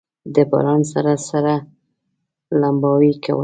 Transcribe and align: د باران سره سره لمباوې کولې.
د 0.33 0.35
باران 0.51 0.81
سره 0.91 1.13
سره 1.29 1.53
لمباوې 2.61 3.11
کولې. 3.23 3.39